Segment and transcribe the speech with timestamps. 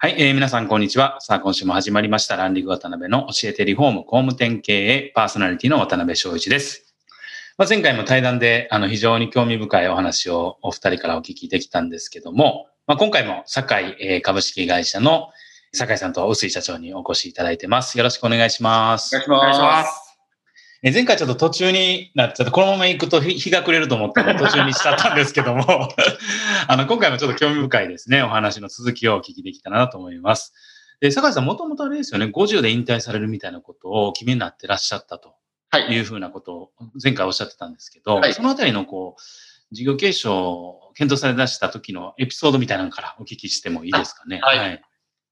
[0.00, 1.20] はい、えー、皆さんこんにちは。
[1.20, 6.94] さあ、今週も始まりました、ランディング渡辺の教えてリフォーム工務店経営パーソナリティの渡辺翔一です。
[7.56, 15.30] まあ、前回も対談であの非常に興味深いお話をお二人からお聞きできたんですけども、まあ、今回も堺、え、株式会社の
[15.72, 17.98] 酒井さんと臼井社長にお越しいただいてます。
[17.98, 19.16] よろしくお願いします。
[19.16, 20.07] お願いします。
[20.82, 25.64] え前回ちょっと途中になっちゃって、このまま行くと日が暮れると思ったので 途中にしちゃったんですけども、
[26.68, 30.52] あの、今回もちょっと興味深いですね、お話の続きをお聞きできたらなと思います。
[31.00, 35.34] で、坂井さん、もともとあれですよね、50で引退されるみたいなことを決めになってらっしゃったと
[35.90, 36.70] いうふうなことを
[37.02, 39.22] 前回おっしゃってたんですけど、はい、そのあたりのこう、
[39.72, 44.38] 事業継承を検討され出した時のエピソードみたいなのからお聞きしてもいいですかね？
[44.42, 44.58] はい。
[44.58, 44.82] はい、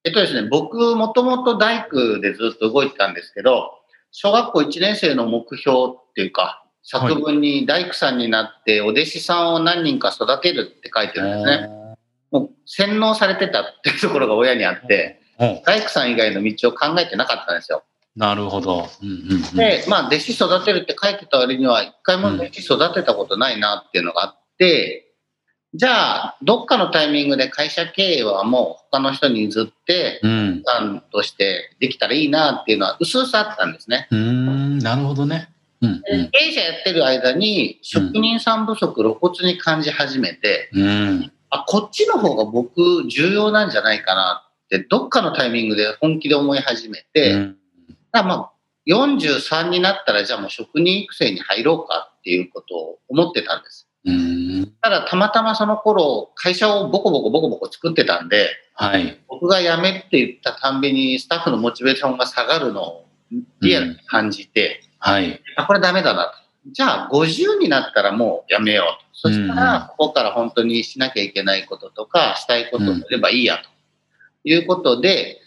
[0.05, 3.70] えっとですね、僕、もともと大工でずっと動いてたんですけど、
[4.19, 11.69] 小学校1年生の目標っていうか、作文に大工さんになってお弟子さんを何人か育てるって書いてるんですね。
[12.31, 15.20] もう洗脳されてたっていうところが親にあって、
[15.67, 17.84] 大工さん以外の道を考えてなかったんですよ。
[18.17, 18.89] なるほど。
[19.03, 25.05] うんうんうん、で、まあ、弟子育てるって書いてた割には、一回も弟子育てたことないなっていうのがあって、
[25.77, 30.62] じゃあ、どっかのタイミングで会社経営はもう他の人に譲って、うん、
[31.12, 34.08] としてできたらいいなっていうのは薄々あったんですね。
[34.10, 35.50] うん、なるほどね。
[35.83, 47.56] うん、経営者やってる間に職人さん不足露骨に感じ始めて、うん、あ、こっちの方が僕重要なんじゃないかなってどっかのタイミングで本気で思い始めて、うん、
[48.12, 48.52] まあ
[48.86, 53.86] 43になったらじゃあもう職人育成に入ろうかっていうことを思ってたんです。
[54.80, 63.06] ただたまたまその頃会社をボコボコボコボコ作ってたんで、はい、僕が辞めって言ったたんびにスタッフのモチベーションが下がるのを
[63.61, 66.30] リアルに感じて、うん、はい、あこれダメだなと。
[66.70, 69.06] じゃあ50になったらもうやめようと。
[69.12, 73.68] そしたらここから本当にしなきゃいけないこととかしたいことをすればいいやと
[74.45, 75.40] いうことで、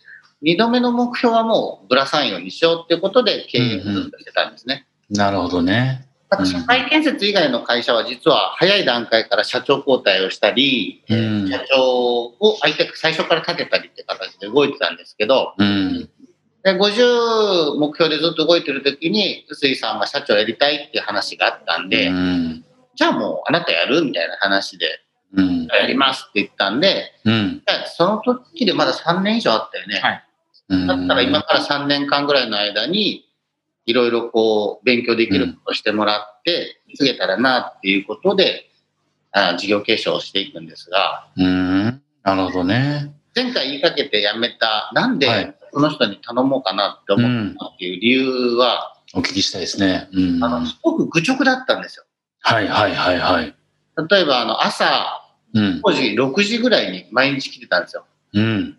[0.44, 4.88] 2度目の目標はもうブラサインをにしようっていうことで経営をしてたんですね。
[5.10, 6.09] うんうん、なるほどね。
[6.46, 16.10] 社会建設以外の会社は実は早い段階から社長交代をしたり、うん、社長を相手最初から立てたりって形で動いてたんですけど、うん、
[16.64, 22.66] で50目標でずっと動いてる時に臼井さんが社長やりたいっていう話があったんで、うん、
[22.96, 24.86] じゃあもうあなたやるみたいな話で、
[25.36, 27.12] やりますって言ったんで、
[27.98, 30.00] その時でまだ3年以上あったよね。
[30.00, 33.29] はい、だったら今から3年間ぐらいの間に
[33.90, 38.70] いろいろこう、勉強できることをしてもらって、継げたらなっていうことで、
[39.32, 41.28] あ事業継承をしていくんですが。
[41.36, 42.02] うん。
[42.24, 43.12] なるほどね。
[43.36, 50.08] 前回言いかけて辞めた、なんでこの人に頼もうかなって思ったっていう理由は、お聞きしたいですね。
[50.14, 52.06] うん、あの、すごく愚直だったんですよ。
[52.42, 53.56] はいはいはいはい。
[54.10, 55.24] 例えば、あの、朝、
[55.54, 58.06] うん、当時6時ぐらいに毎日来てたんですよ。
[58.34, 58.78] うん。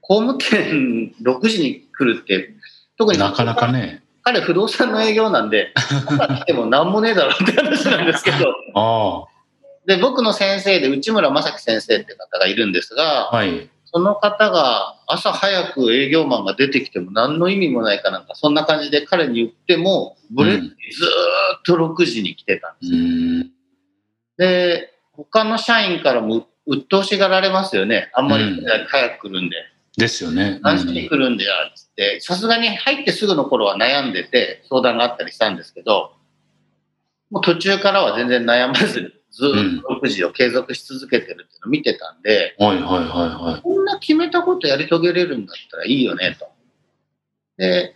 [0.00, 2.54] 工務店6時に来るって、
[2.96, 4.03] 特になかなかね。
[4.24, 9.28] 彼不動産の営業なんで、朝来ても何もねえだろうって話なんですけど。
[9.86, 20.70] で、僕の先生で内村正樹先生って方がいるんですが、はい、その方が朝早く営業マンが出てきても何の意味もないかなんか、そんな感じで彼に言っても、ブレずっ
[21.66, 22.98] と6時に来てたんですよ。
[22.98, 23.52] うん、
[24.38, 28.10] で、他の社員からも鬱陶しがられますよね。
[28.14, 28.44] あんまり
[28.88, 29.56] 早く来るんで。
[29.96, 30.58] ですよね。
[30.62, 36.12] 何しに来るんだよ、つって、さすがに入ってすぐの頃は悩んでて相談があったりしたんですけど、
[37.30, 39.46] もう途中からは全然悩まず、ず
[39.80, 43.62] っと6時を継続し続けてるっていうのを見てたんで、はいはいはいはい。
[43.62, 46.46] こんな決めたことやり遂げれるんだったらいいよね、と。
[47.56, 47.94] で、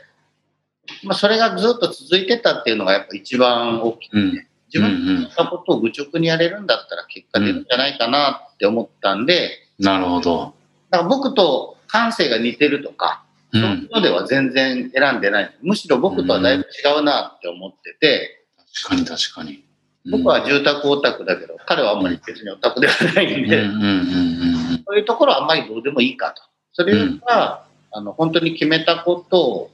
[1.05, 10.55] まあ、それがずっと続いてたっていうのがやっぱ一番大きくて、うん、自分の決めたことを愚直にやれるんだったら結果出るんじゃないかなって思ったんで、なるほど。
[10.91, 15.59] だから僕と感性が似てるとか、そういうのでは全然選んでない。
[15.63, 18.45] むしろ僕とはだいぶ違うなって思ってて。
[18.75, 19.65] 確かに確かに。
[20.11, 23.65] 僕は住宅オタクだけど、彼はあんまり別にオタクではないんで、
[24.87, 26.43] そういうところはあんまりどうでもいいかと。
[26.73, 29.71] それよりは、あの、本当に決めたことを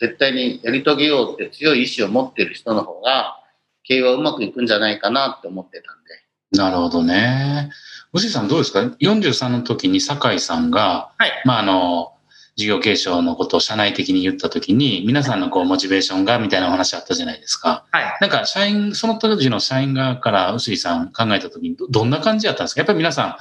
[0.00, 3.40] 絶対にやり遂げようって強い意志を持っている人の方が、
[3.84, 6.23] 経営はうまくいくんじゃないかなって思ってたんで。
[6.54, 7.70] なるほどね。
[8.12, 12.12] 星さんどうですか ?43 の時に酒井さんが、はい、まああの、
[12.56, 17.84] 事業継承のことを社内的に言ったときに、皆さんのこう、モチベーションがみたいなお話あったじゃないですか。
[17.90, 18.04] はい。
[18.20, 22.82] なんか、社員、その当時の社員側から、臼井さん考えたときにど、どんな感じだったんですか？
[22.82, 23.36] やっぱり皆さん、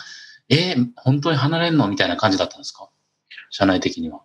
[0.50, 1.88] えー、本当に離れんの？
[1.88, 2.90] みたいな感じだったんですか？
[3.52, 4.22] 社内的には。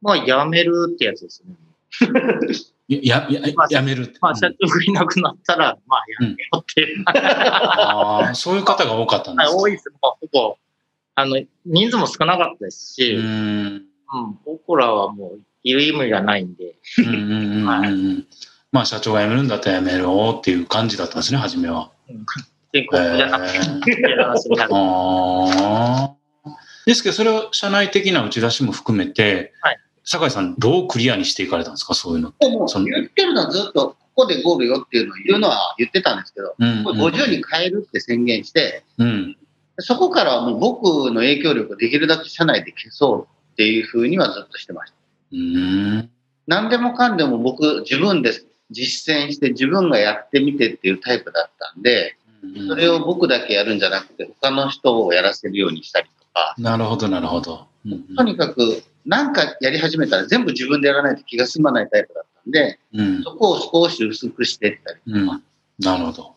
[0.00, 1.54] まあ、やめるってやつですね。
[2.88, 4.18] や、や、ややめるって。
[4.20, 7.04] まあ、社長がいなくなったら、まあ、やめようっていう。
[7.06, 9.56] ああ、 そういう方が多かったんですか？
[9.56, 9.90] 多いです。
[10.02, 10.56] もう、ほぼ、
[11.14, 13.82] あの、人数も少なかったですし、ううん、ん。
[14.44, 18.26] 僕らはもう、いる意味がないんで、うんうんうんうん。
[18.72, 21.90] まあ、社長が辞めるんだったら辞めろっていう感じだったんですね、初めは。
[22.72, 24.70] 全国じゃなくて、っていう話になる。
[24.74, 26.14] あ
[26.46, 26.50] あ。
[26.86, 32.32] ですけど、それを社内的な打ち出しも含めて、はい酒井さん、どうクリアにしていかれたんですか、そういうの。
[32.40, 39.36] もうその言ってるのはずっと、ここでゴールよっていうのを言うのは言ってたんですけど、うん、これ50に変えるって宣言して、うん。
[39.78, 44.96] そこからはもう僕の影響力をできるだけ社内で消そうっていうふうにはずっとしてました。
[45.32, 46.10] うん。
[46.46, 48.32] 何でもかんでも僕自分で
[48.70, 52.16] 実践して自分がやってみてっていうタイプだったんで、
[52.68, 57.66] それを僕だけやるんじゃなくて他の人をやらせるようにしたりとか、なるほど、なるほど。
[57.86, 63.22] うんとにかく何かやり始めたら全部自分でやらないと気が済まないタイプだったんで、うん。
[63.22, 65.42] そこを少し薄くしていったりとか、うん。
[65.84, 66.34] なるほど。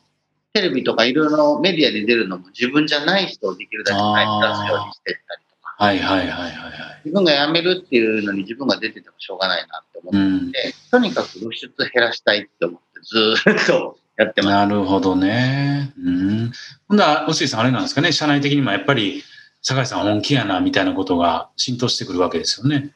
[0.54, 7.01] テレビとかいろいろメディアで出るのも自分じゃない人をできるだけ前に出すようにしていったりとか、はいはいはいはいはい。
[7.06, 10.51] 自分が辞めるっていうのに自分が出ててもしょうがないなって思って、うん。
[10.92, 14.54] とにかく露出減らしたいって思ってずーっとやってます。
[14.54, 15.92] なるほどね。
[16.00, 16.51] うん。
[16.88, 19.24] ほんなら、臼井さんあれなんですかね、社内的にもやっぱり、
[19.63, 22.92] 酒井さん本気やな、みたいなことが浸透してくるわけですよね。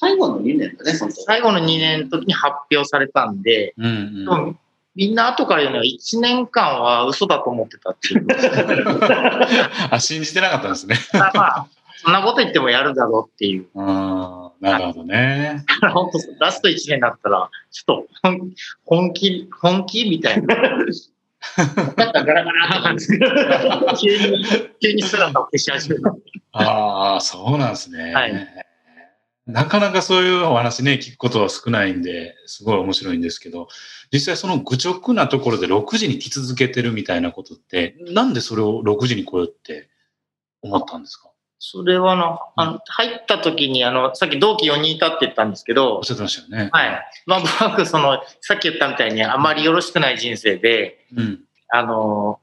[0.00, 3.86] 最後の2年だね、本当最後の2年の時に発表されたんで、うん
[4.28, 4.58] うん
[4.96, 8.26] みんな後から言うのは1年間は嘘だと思ってたっていう。
[9.90, 10.94] あ、信じてなかったんですね。
[11.12, 11.66] まあ、
[11.96, 13.66] そんなこと言ってもやるだろうっていう。
[13.74, 15.64] なるほどね。
[15.92, 18.52] 本当ラスト1年だったら、ちょっと本
[18.84, 20.56] 本気、本気みたいな。
[21.96, 24.46] なんかガラガラと急に、
[24.82, 26.14] 急に姿を消し始めた。
[26.52, 28.14] ああ、そうなんですね。
[28.14, 28.64] はい
[29.46, 33.68] なかなかそういうお話ね、聞くことは少ないんで、すごい面白いんですけど、
[34.10, 39.90] 実際その愚直なところで6時に来続けてるみたいなことって、なんでそれを6時に来ようって
[40.62, 41.28] 思ったんですか？
[41.66, 46.68] それはあの、あの入った時に、あの、さっき同期4人いたって言ったんですけどおっ、しゃってましたよね。
[46.70, 47.02] はい。
[47.24, 47.40] まあ
[47.70, 51.40] 僕、その、さっき言ったみたいにあまりよろしくない人生で、うん。
[51.70, 52.38] あの、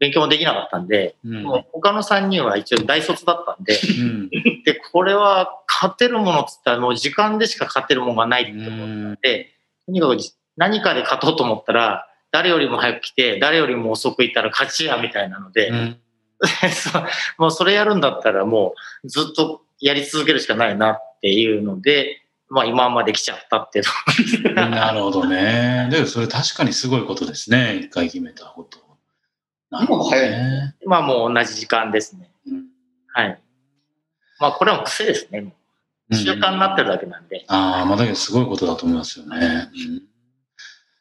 [0.00, 1.42] 勉強もできなかったんで、うん。
[1.44, 4.28] もう他の3人は一応大卒だったんで、うん。
[4.64, 9.54] で、これは勝てるものっつったらもう時間でしか勝てるものがないってう思っんて、
[9.86, 10.16] とにかく
[10.56, 16.00] 何かで勝とうと思ったら、誰よりも早く来て、誰よりも遅く行ったら勝ちやみたいなので、うん
[17.38, 25.88] もうそれやるんだったらもうずっとやり続けるしかないなっていうので、まあ今まで来ちゃったっていうの なるほどね。
[25.90, 27.76] でもそれ確かにすごいことですね。
[27.76, 28.78] 一回決めたこと。
[29.70, 30.76] なるほど早いね。
[30.86, 32.30] まあもう同じ時間ですね。
[32.46, 32.64] うん
[33.12, 33.40] はい。
[34.40, 35.54] まあこれは癖ですね。
[36.12, 37.44] 習慣になってるだけなんで。
[37.48, 39.70] ああ、まあだけどすごいことだと思いますよね。
[39.72, 40.13] うん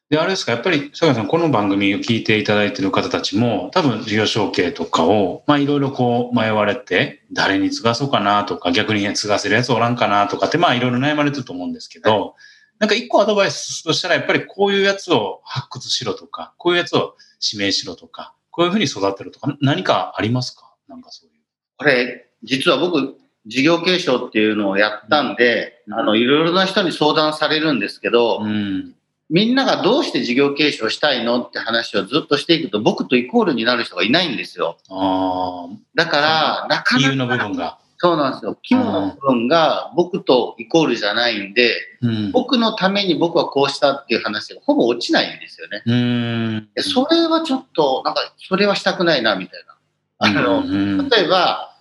[0.09, 12.35] で、あれですか、やっぱり、坂井さん、この番組を聞いていただいている方たちも、多分事業承継とかを、まあいろいろこう迷われて、誰に継がそうかなとか、逆に継がせるやつおらんかなとかって、まあいろいろ悩まれてると思うんですけど、
[12.79, 20.75] なんか一個アドバイスとしたら、やっぱりこういうやつを発掘しろとか、こういうやつを指名しろとか、こういうふうに育てるとか、何かありますか？
[20.87, 21.33] なんかそういう。
[21.77, 28.93] これ、実は僕、事業継承っていうのをやったんで、うんあの、いろいろな人に相談されるんですけど、うん。
[29.33, 34.77] みんながどうして事業継承したいのって話をずっとしていくと、僕とイコールになる人がいないんですよ。
[34.91, 37.79] ああ、だから、なか理由の部なか、分が。
[37.97, 38.55] そうなんですよ。
[38.61, 42.31] 肝の部分が僕とイコールじゃないんで、うん。
[42.31, 45.81] 僕のために僕はこうしたっていう話がほぼ落ちないんですよね。
[45.83, 46.69] うん。
[46.75, 49.73] でそれはちょっと、なんか、それはしたくないな、みたいな。
[50.19, 51.71] あの、うん例えば、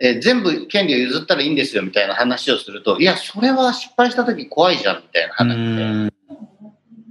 [0.00, 6.19] えー全部権利を譲ったらいいんですよみたいな話をすると、いや、それは失敗した時怖いじゃんみたいなう話で。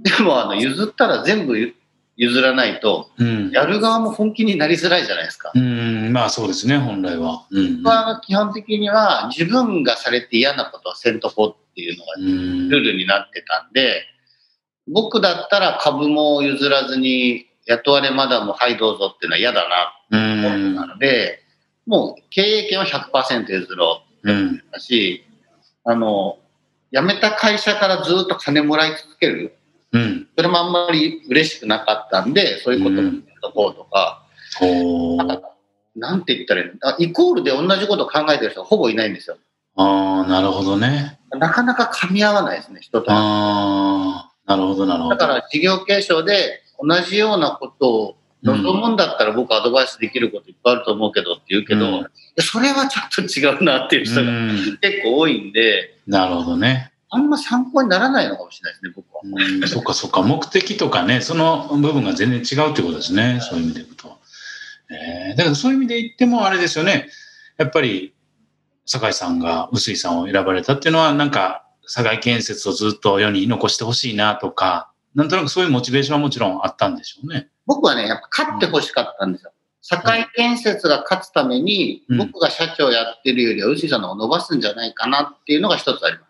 [0.00, 1.74] んでも、あの、譲ったら全部ゆ
[2.16, 5.52] 譲らないと、うんやる側も本気になりづらいじゃないですか。
[5.54, 7.46] うん、まあそうですね、本来は。
[7.50, 14.02] うん僕は基本的には自分がされて嫌なことはせんとこっていうのがうんルールになってたんで、
[14.92, 21.42] 僕だったら株も譲らずに雇われマダムはいどうぞっていうのは嫌だなうと思ってたんので、
[21.86, 25.24] もう経営権は100%譲ろううんだし、
[25.84, 26.38] あの、
[26.92, 29.56] 辞めた会社からずっと金もらい続ける。
[29.92, 30.28] うん。
[30.36, 34.24] それもあんまり嬉しくなかったんで、そういうこともやっとこうとか、
[34.58, 35.50] ほうなんか
[35.96, 36.72] なんて言ったらいいの？
[36.82, 39.36] あイコールで同じことを考えてる人がほぼいないんですよ。
[39.76, 41.18] ああ、なるほどね。
[41.30, 43.10] なかなか噛み合わないですね、人と。
[43.10, 45.16] ああ、なるほど、なるほど。
[45.16, 52.06] だから事業継承で同じようなことを望むんだったら僕アドバイスできることいっぱいあると思うけどって言うけど、うん、
[52.38, 54.30] それはちょっと違うなっていう人が
[54.80, 56.92] 結構多いんで、なるほどね。
[57.10, 59.22] あんま参考にならないのかもしれないですね、僕は。
[59.24, 60.22] うん、そっかそっか。
[60.22, 63.22] 目的とかね、その部分が全然違うってことですね。
[63.22, 64.18] はい、そういう意味で言うと。
[64.90, 67.08] えー、だからそういう意味で言ってもあれですよね。
[67.58, 68.14] やっぱり、
[68.86, 77.48] 酒井さんが臼井さんを選ばれたっていうのは、なんか、酒井建設をずっと世に残してほしいなとか、なんとなくそういうモチベーションはもちろんあったんでしょうね。
[77.66, 79.52] 僕はね、やっぱ勝ってほしかったんですよ。
[79.82, 86.24] 堺建設が勝つために、僕が社長やってるよりは、臼井さんのを伸ばすんじゃないかなっていうのが一つありま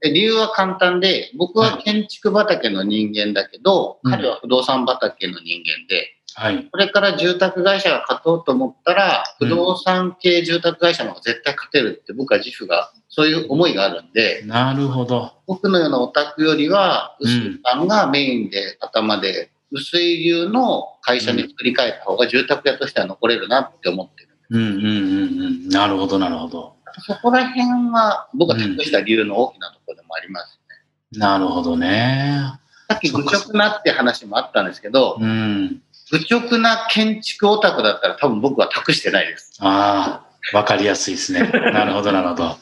[0.00, 15.32] で理由は簡単で、僕は建築畑の人間だけど、はい、彼は不動産畑の人間で、はい、これから住宅会社が勝とうと思ったら、不動産系住宅会社の方が絶対勝てるって僕は自負が、そういう思いがあるんで、なるほど。
[15.46, 24.28] 僕のようなオタクよりは、臼井さんがメインで頭で薄い流の会社に作り変えた方が住宅屋としては残れるなって思ってる。
[24.50, 25.68] うんうんうんうん。
[25.68, 26.77] なるほど、なるほど。
[27.00, 30.58] そこら辺は僕が託した理由の大きなところでもあります
[31.12, 31.18] ね。
[31.18, 32.58] なるほどね。
[32.88, 39.52] さっき愚直なって話もあったんですけど、うん、愚直な建築オタクだったら多分僕は託してないです。
[39.60, 41.40] ああ、わかりやすいですね。
[41.72, 42.56] なるほど、なるほど。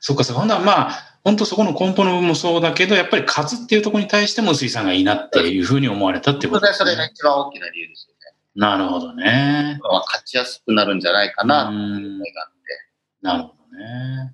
[0.00, 6.76] そっか、そほんなまあ、本当そこの根本の部分もそうだけど、やっぱり数っていうところに対しても水さんがいいなっていうふうに思われたってことですね。
[6.78, 8.20] それが一番大きな理由ですよね。
[8.54, 9.78] なるほどね。
[9.82, 11.80] 勝ちやすくなるんじゃないかなっていう
[12.14, 12.89] 思いがあって。
[13.22, 14.32] なるほどね。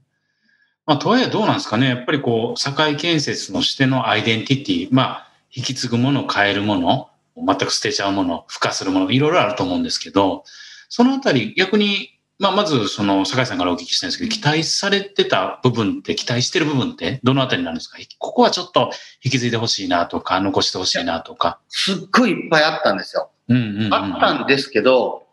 [0.87, 1.89] まあ、とはいえどうなんですかね。
[1.89, 10.45] やっぱりこう、堺建設のしてのアイデンティティ、まあ、引き継ぐもの、変えるもの、全く捨てちゃうもの、付加するもの、いろいろあると思うんですけど、
[10.89, 17.97] そのあたり逆にまあ、まず、その、酒井さんからお聞きしたいんですけど、期待されてた部分って、期待してる部分って、どのあたりなんですか？
[18.19, 18.91] ここはちょっと
[19.25, 21.61] 引き継いでほしいなとか、残してほしいなとか。
[21.69, 23.31] すっごいいっぱいあったんですよ。
[23.49, 25.26] うんうんうん、あったんですけど、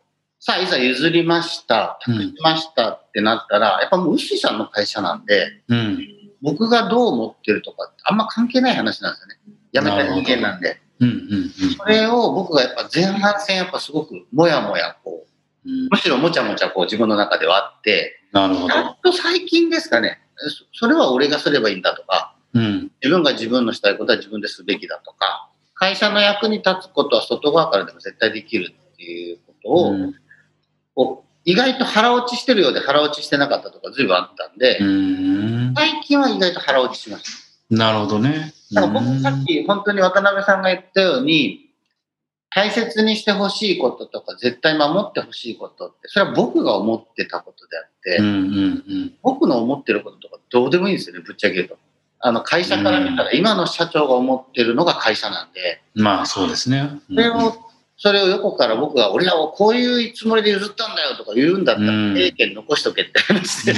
[0.45, 6.05] さあ、いざ譲りました、託しましたってなったら、うん、やっぱもう、臼井さんの会社なんで、うん、
[6.41, 9.35] 僕がどう思ってるとかあんま関係ない話なんですよね。
[9.71, 10.81] 辞めた人間なんで。
[10.99, 15.25] うんうんうん、それを僕がやっぱ前半戦やっぱすごくもやもやこ
[15.65, 18.75] う、むしろもちゃもちゃこう自分の中ではあって、なるほど。
[18.75, 20.19] やっと最近ですかね、
[20.73, 30.15] それは俺がすればいいんだとか、うん、自分が自分のしたいことは自分でするべきだとか、会社の役に立つことは外側からでも絶対できるっていうことを、うん、
[30.95, 37.23] こう意外と腹落ちしてるようで腹落ちしてなかったとか随分あったんで、ん最近は意外と腹落ちしまし
[37.69, 37.75] た。
[37.75, 38.53] なるほどね。
[38.71, 41.63] だから僕さっき本当に渡辺さんが言ったように、
[42.55, 51.77] 大切にしてほしいこととか、絶対守ってほしいことって、それは僕が思ってたことであって、うんうんうん、僕の思ってることとかどうでもいいんですよね、ぶっちゃけ言うと。
[52.19, 55.81] あの会社から見たら、今の社長が思ってるのが会社なんで。
[55.95, 56.89] まあそうですね。
[57.09, 57.55] それを、
[58.03, 63.73] それを横から僕が、俺はこういうつもりで譲ったんだよとか言うんだったら、経験残しとけって話で。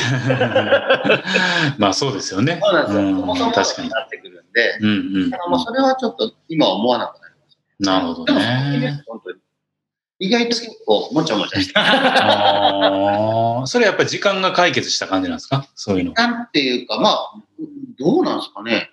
[1.78, 2.60] まあそうですよね。
[2.60, 3.02] そうなんですよ。
[3.02, 4.92] そもそも確かになってくるんで、うんう
[5.28, 7.20] ん、だからもうそれはちょっと今思わなく
[7.80, 9.04] ななるほどね。
[9.06, 9.38] 本当に。
[10.18, 11.82] 意外と結構もちゃもちゃした。
[11.86, 15.68] ああ、それやっぱり時間が解決した感じなんですか？
[15.76, 16.10] そういうの。
[16.14, 17.34] 時間っていうか、まあ、
[18.00, 18.90] どうなんですかね。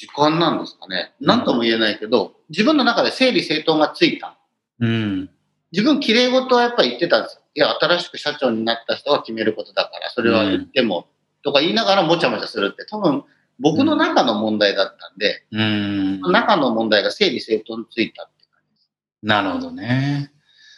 [0.00, 1.12] 時間なんですかね。
[1.20, 4.38] 何とも言えないけど、自分の中で整理整頓がついた。
[4.80, 5.30] うん。
[5.72, 7.42] 自分、綺麗事はやっぱり言ってたんですよ。
[7.54, 11.08] いや、新しく社長になった人が決めることだから、それは言っても、
[11.44, 13.24] とか言いながらもちゃもちゃするって、多分、
[13.58, 18.90] 僕の中の問題だったんで、うん、中の問題が整理整頓ついたって感じです。
[19.22, 20.32] なるほどね。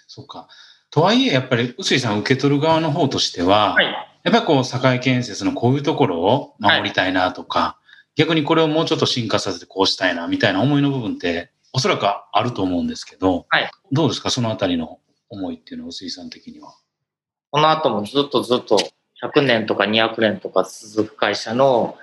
[0.09, 0.49] そっか。
[0.91, 3.93] とはいえ、やっぱり、臼井さん受け取る側の方としては、はい、や
[4.31, 7.82] っぱりこう、堺建設のこういうところを守りたいなとか、はい、
[8.17, 14.29] 逆にこれをもうちょっと進化させてこうしたいなみたいな思いの部分って、おそらくあると思うんですけど、はい、どうですか？
[14.29, 14.99] そのあたりの
[15.31, 16.75] 思いっていうのは、臼井さん的には。
[17.51, 18.77] この後もずっとずっと
[19.23, 21.97] 100年とか200年とか続く会社の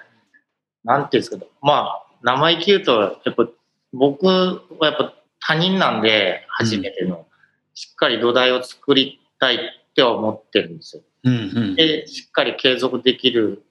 [0.83, 3.47] なんていうんですけど、まあ、生意気言うと、やっぱ
[3.93, 7.25] 僕はやっぱ他人なんで、初めての、うん、
[7.73, 9.59] しっかり土台を作りたいっ
[9.93, 11.03] ては思ってるんですよ。
[11.25, 11.37] うんう
[11.73, 13.63] ん、で、しっかり継続できる。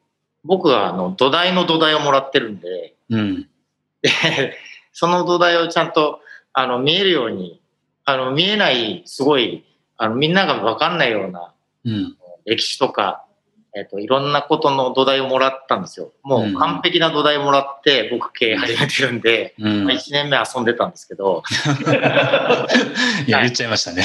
[0.49, 3.49] 僕はあの土台の土台をもらってるんで、うん、
[4.03, 4.55] で
[4.93, 6.21] その土台をちゃんと
[6.53, 7.61] あの見えるように、
[8.05, 9.65] あの見えないすごい
[9.97, 11.53] あのみんなが分かんないような、
[11.85, 13.25] うん、歴史とか
[13.77, 16.13] えっ、ー、と、いろんなことの土台をもらったんですよ。
[16.23, 21.43] もう完璧な土台をもらって、僕経営始めてるんで、うん、まあ、1年目遊んでたんですけど。
[23.27, 24.05] いや、言っちゃいましたね。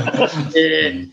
[0.54, 1.08] で、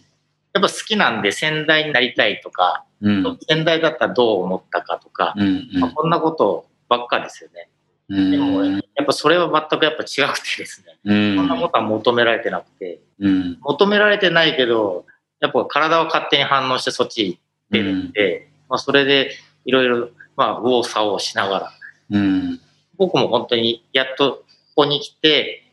[0.57, 7.69] やっぱ好きなんで先代になりたいとか、うん、先代だったらどう思ったかとか、うんうん、まあ、こんなことばっかですよね。
[8.09, 15.05] でも、やっぱそれは全くやっぱ違くてですね、うん、そんなことは求められてなくて、うん、求められてないけど、
[15.39, 17.39] やっぱ体は勝手に反応してそっち行っ
[17.71, 19.31] てるんで、うん、まあそれで
[19.65, 21.71] いろいろ、まあ、右往左往しながら、
[22.11, 22.61] うん、
[22.97, 24.45] 僕も本当にやっと
[24.75, 25.63] ここに来て、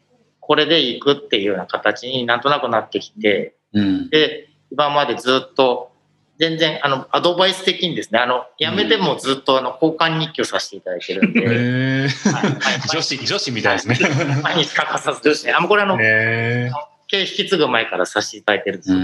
[0.40, 5.92] これで行くっていうような形になんとなくなってきて、うん、で、今までずっと
[6.38, 11.42] 全然、あの、アドバイス的にですね、あの、辞めてもずっと、あの、交換日記をさせていただいてるんで。
[11.44, 12.08] へ
[12.92, 13.96] 女子、女子みたいですね。
[14.42, 15.52] 毎日欠かさずですね。
[15.52, 18.98] あ、もうこれあの、経営引き継ぐ前からさせていただいてるんですよ。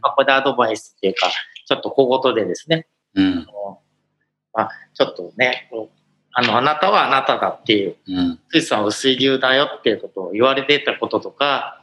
[0.00, 1.28] まあ、これでアドバイスっていうか、
[1.66, 2.86] ちょっと小言でですね、
[3.16, 3.46] うん、
[4.52, 5.68] まあ、ちょっとね、
[6.32, 7.96] あの、あなたはあなただっていう、
[8.52, 11.79] 水、うん、さんは薄い流だよっていうことを言われていたこととか、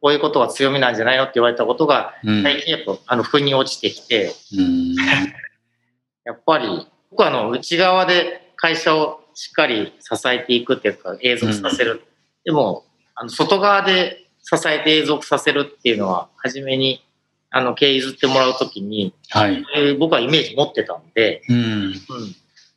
[0.00, 4.34] こういうことが強みなんじゃないのって言われたことが、最近やっぱ、あの、腑に落ちてきて、
[6.24, 11.92] やっぱり、僕はあの、内側で会社をしっかり支えていくっていうか、永続させる。
[11.92, 12.00] うん、
[12.44, 12.84] でも、
[13.14, 17.02] あの、外側で支えて永続させるっていうのは、初めに、
[17.50, 19.64] あの、経営譲ってもらうときに、はい、
[19.98, 21.94] 僕はイメージ持ってたんで、うん、うん、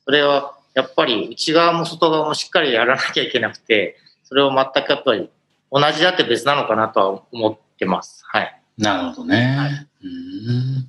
[0.05, 5.29] それは、やっぱり内側も外側もしっかりやらなきゃいけなくて、それを全くやっぱり
[5.71, 8.23] 同じだって別なのかなとは思ってます。
[8.25, 8.61] はい。
[8.77, 9.55] なるほどね。
[9.57, 10.87] はい、うん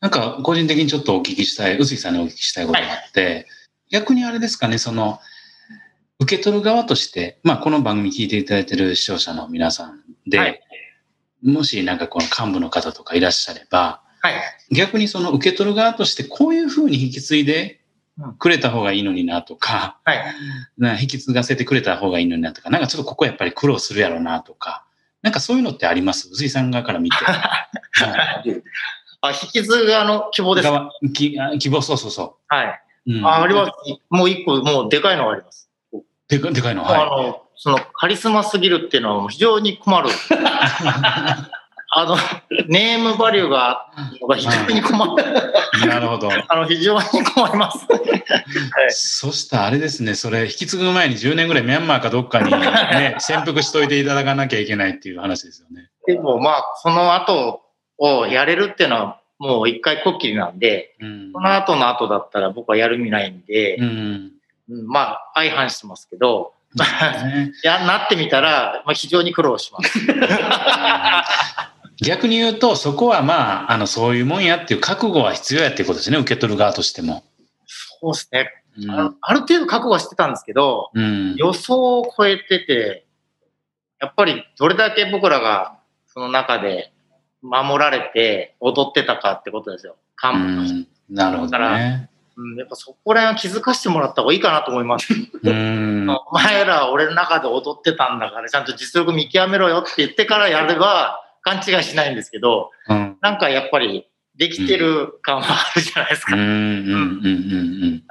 [0.00, 3.46] なんか個人的にちょっとお聞きしたい、宇津木さんにお聞きしたいことがあって、はい、
[3.90, 5.18] 逆にあれですかね、その、
[6.20, 10.60] 受け取る側として、まあこの番組聞いていただいてる視聴者の皆さんで、はい、
[11.42, 14.34] もしなんかこの幹部の方とかいらっしゃれば、はい、
[14.74, 17.80] 逆にその受け取る側としてこういうふうに引き継いで
[18.38, 20.24] くれた方がいいのになとか、はい、
[20.78, 24.84] な引き継がせてくれた方がいいのになとか、なんかちょっとここやっぱり苦労するやろうなとか、
[25.22, 26.28] なんかそういうのってあります？
[26.32, 27.16] 宇井さん側から見て。
[29.20, 30.90] あ、引き継がの希望ですか？
[31.14, 31.36] 希
[31.70, 32.54] 望、そうそうそう。
[32.54, 32.80] はい。
[33.08, 33.72] うん、ああります。
[34.10, 35.68] もう一個、もうでかいのがあります。
[36.28, 36.84] でかでかいの？
[36.84, 37.00] はい。
[37.00, 40.10] あの、そのカリスマすぎるっていうのは非常に困る。
[41.98, 42.16] あの、
[42.68, 43.90] ネームバリューが
[44.36, 45.24] 非常に困る。
[45.88, 46.28] なるほど。
[46.46, 47.86] あの、非常に困ります。
[47.90, 48.02] はい、
[48.90, 55.88] そしたらあれですね、それ引き継ぐ前に10年ぐらいミャンマーかどっかにね、潜伏しといていただかなきゃいけないっていう話ですよね。
[56.06, 57.62] でもまあ、その後
[57.96, 64.32] をやれるっていうのはもう一回こっきりなんで、うん、その後の後だったら僕はやる意味ないんで、うん、
[64.86, 69.98] まあ、相反してますけど、ね、 や、なってみたら、まあ、非常に苦労します。
[72.02, 77.24] 逆に言うと、そこはまあ、あの、そういうもんやっていう覚悟は必要やっていうことですね、受け取る側としても。
[77.66, 78.50] そうですね。
[78.78, 83.06] うん、あある程度覚悟はしてたんですけど、うん、予想を超えてて、
[84.00, 86.92] やっぱりどれだけ僕らがその中で
[87.40, 89.96] 守られて踊ってたかってことですよ。
[90.22, 90.90] 幹部として。
[91.08, 92.10] なるほど、ね。
[92.36, 95.14] うん、やっぱそこら辺は気づかせてもらった方がいいかなと思います。
[95.42, 106.32] うん お前らは俺の中で踊ってたんだから、ちゃんと実力見極めろよって言ってからやれば、勘違いしないんですけど、うん、なんかやっぱりできてる感はあるじゃないですか。
[106.32, 106.38] だ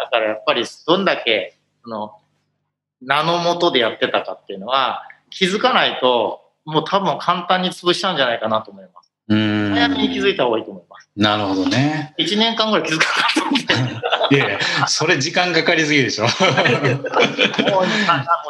[0.10, 2.13] からやっぱりどんだけ、その、
[3.02, 9.12] 名のもとでやってたかっていうのは、気づかないと、もう多分簡単に潰しちゃうんじゃないかなと思います。
[9.28, 11.10] 早めに気づいた方がいいと思います。
[11.17, 12.15] なるほどね。
[12.17, 13.86] 1年間ぐらい気づかなか
[14.24, 16.24] った いやそれ時間かかりすぎでしょ。
[16.24, 17.86] もう、もう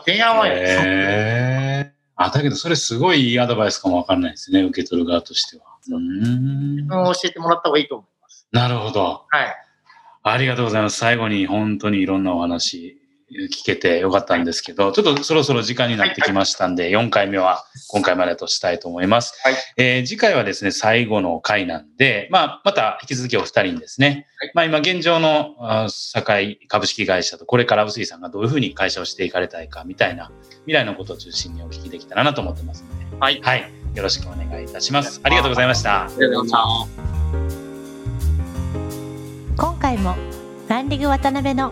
[0.05, 5.63] 電話はえーあ、だけどそれすごいいいアドバイスかもわかんないですね、受け取る側としては。
[5.89, 6.87] うん。
[6.87, 8.47] 教えてもらった方がいいと思います。
[8.51, 9.25] なるほど。
[9.29, 9.55] はい。
[10.23, 10.97] ありがとうございます。
[10.97, 12.97] 最後に本当にいろんなお話
[13.31, 19.33] 聞けてよかったんですけど、ちょっとそろそろ時間になってきましたんで、4回目は今回までとしたいと思います。
[19.43, 25.55] はい、えー、次回はですね、最後の回なんで、まあ、また引き続きお二人にですね、はい、まあ今現状の
[25.89, 30.31] 堺株式会社とこれから臼井さんがどういうふうに会社をしていかれたいかみたいな
[30.65, 33.41] 未来のことを中心にお聞きできたらなと思ってますので、はい。
[33.41, 33.71] はい。
[33.95, 35.19] よろしくお願いいたします。
[35.23, 36.03] ありがとうございました。
[36.03, 37.15] ありがとうございました。
[39.57, 40.15] 今回も
[40.67, 41.71] ランディング渡辺の